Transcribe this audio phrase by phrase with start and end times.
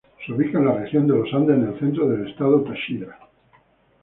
[0.25, 3.19] Se ubica en la región de Los Andes, en el centro del estado Táchira.